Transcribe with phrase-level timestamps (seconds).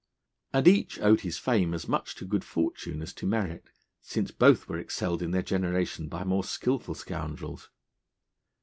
[0.51, 3.65] And each owed his fame as much to good fortune as to merit,
[4.01, 7.69] since both were excelled in their generation by more skilful scoundrels.